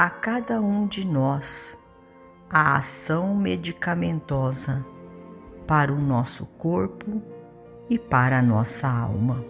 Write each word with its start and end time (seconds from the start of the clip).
a 0.00 0.08
cada 0.08 0.62
um 0.62 0.86
de 0.86 1.06
nós 1.06 1.78
a 2.48 2.78
ação 2.78 3.36
medicamentosa 3.36 4.82
para 5.66 5.92
o 5.92 6.00
nosso 6.00 6.46
corpo 6.56 7.20
e 7.86 7.98
para 7.98 8.38
a 8.38 8.42
nossa 8.42 8.88
alma. 8.88 9.44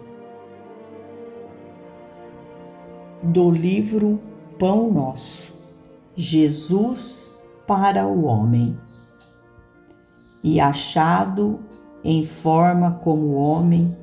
Do 3.23 3.49
livro 3.49 4.19
Pão 4.59 4.91
Nosso, 4.91 5.71
Jesus 6.15 7.39
para 7.65 8.05
o 8.05 8.25
Homem. 8.25 8.77
E 10.43 10.59
achado 10.59 11.61
em 12.03 12.25
forma 12.25 12.99
como 13.01 13.35
homem, 13.35 13.97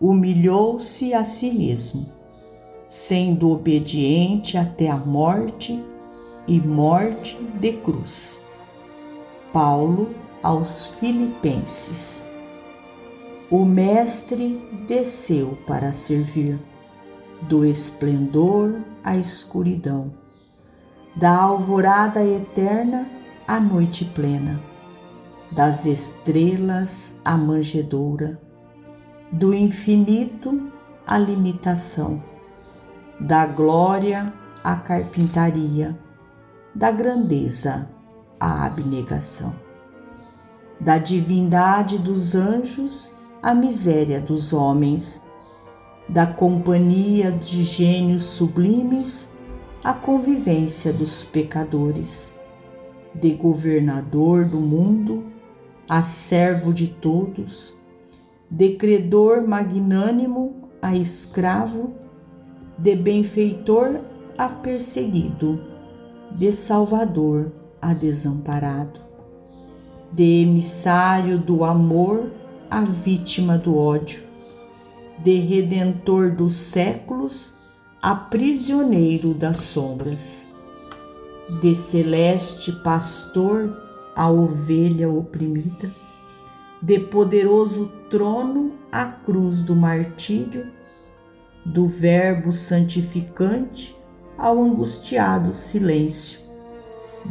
humilhou-se 0.00 1.12
a 1.12 1.26
si 1.26 1.52
mesmo 1.52 2.17
sendo 2.88 3.50
obediente 3.50 4.56
até 4.56 4.88
a 4.88 4.96
morte 4.96 5.84
e 6.48 6.58
morte 6.58 7.36
de 7.60 7.74
cruz. 7.74 8.46
Paulo 9.52 10.14
aos 10.42 10.94
Filipenses. 10.98 12.30
O 13.50 13.66
Mestre 13.66 14.58
desceu 14.88 15.58
para 15.66 15.92
servir, 15.92 16.58
do 17.42 17.64
esplendor 17.64 18.80
à 19.04 19.16
escuridão, 19.16 20.12
da 21.14 21.36
alvorada 21.36 22.24
eterna 22.24 23.06
à 23.46 23.60
noite 23.60 24.06
plena, 24.06 24.58
das 25.52 25.84
estrelas 25.84 27.20
à 27.24 27.36
manjedoura, 27.36 28.40
do 29.30 29.52
infinito 29.52 30.70
à 31.06 31.18
limitação 31.18 32.27
da 33.20 33.46
glória 33.46 34.32
à 34.62 34.76
carpintaria, 34.76 35.98
da 36.74 36.92
grandeza 36.92 37.88
à 38.38 38.66
abnegação, 38.66 39.54
da 40.80 40.98
divindade 40.98 41.98
dos 41.98 42.36
anjos 42.36 43.16
à 43.42 43.54
miséria 43.54 44.20
dos 44.20 44.52
homens, 44.52 45.26
da 46.08 46.26
companhia 46.26 47.32
de 47.32 47.64
gênios 47.64 48.24
sublimes 48.24 49.38
à 49.82 49.92
convivência 49.92 50.92
dos 50.92 51.24
pecadores, 51.24 52.36
de 53.14 53.34
governador 53.34 54.44
do 54.44 54.60
mundo 54.60 55.24
a 55.88 56.02
servo 56.02 56.72
de 56.72 56.86
todos, 56.86 57.74
de 58.50 58.76
credor 58.76 59.46
magnânimo 59.46 60.68
a 60.80 60.94
escravo 60.94 61.94
de 62.78 62.94
benfeitor 62.94 64.00
a 64.38 64.48
perseguido, 64.48 65.60
de 66.30 66.52
salvador 66.52 67.50
a 67.82 67.92
desamparado, 67.92 69.00
de 70.12 70.42
emissário 70.42 71.38
do 71.38 71.64
amor 71.64 72.30
a 72.70 72.82
vítima 72.82 73.58
do 73.58 73.76
ódio, 73.76 74.22
de 75.24 75.40
redentor 75.40 76.36
dos 76.36 76.54
séculos 76.56 77.58
a 78.00 78.14
prisioneiro 78.14 79.34
das 79.34 79.58
sombras, 79.58 80.50
de 81.60 81.74
celeste 81.74 82.70
pastor 82.84 83.76
a 84.14 84.30
ovelha 84.30 85.10
oprimida, 85.10 85.92
de 86.80 87.00
poderoso 87.00 87.90
trono 88.08 88.72
a 88.92 89.04
cruz 89.04 89.62
do 89.62 89.74
martírio 89.74 90.77
do 91.68 91.86
Verbo 91.86 92.50
santificante 92.50 93.94
ao 94.38 94.58
angustiado 94.58 95.52
silêncio, 95.52 96.48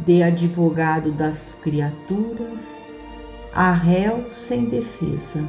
de 0.04 0.22
advogado 0.22 1.10
das 1.10 1.56
criaturas 1.56 2.84
a 3.52 3.72
réu 3.72 4.30
sem 4.30 4.66
defesa, 4.66 5.44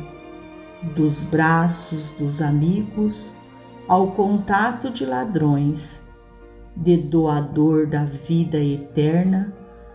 dos 0.95 1.23
braços 1.23 2.13
dos 2.13 2.41
amigos 2.41 3.35
ao 3.87 4.11
contato 4.11 4.89
de 4.89 5.05
ladrões, 5.05 6.09
de 6.75 6.97
doador 6.97 7.85
da 7.85 8.05
vida 8.05 8.57
eterna 8.57 9.53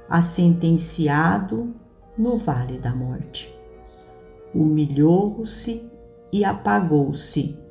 a 0.08 0.22
sentenciado 0.22 1.74
no 2.16 2.36
vale 2.36 2.78
da 2.78 2.94
morte. 2.94 3.52
Humilhou-se 4.54 5.90
e 6.32 6.44
apagou-se 6.44 7.63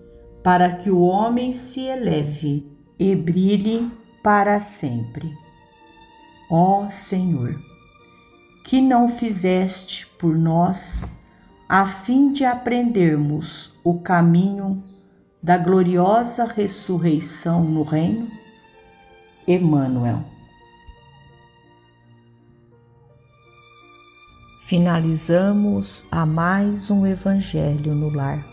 para 0.43 0.75
que 0.75 0.91
o 0.91 0.99
homem 0.99 1.53
se 1.53 1.79
eleve 1.85 2.67
e 2.99 3.15
brilhe 3.15 3.89
para 4.21 4.59
sempre. 4.59 5.35
Ó 6.51 6.89
Senhor, 6.89 7.59
que 8.65 8.81
não 8.81 9.07
fizeste 9.07 10.05
por 10.19 10.37
nós 10.37 11.05
a 11.69 11.85
fim 11.85 12.31
de 12.31 12.43
aprendermos 12.43 13.75
o 13.83 13.99
caminho 13.99 14.77
da 15.41 15.57
gloriosa 15.57 16.45
ressurreição 16.45 17.63
no 17.63 17.83
reino? 17.83 18.27
Emmanuel. 19.47 20.23
Finalizamos 24.59 26.05
a 26.11 26.25
mais 26.25 26.89
um 26.89 27.05
Evangelho 27.05 27.93
no 27.93 28.09
Lar 28.09 28.52